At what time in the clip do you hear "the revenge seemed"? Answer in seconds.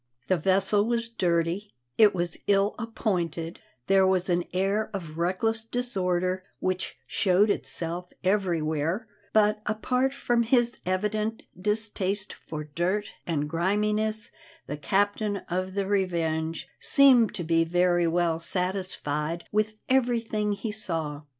15.75-17.35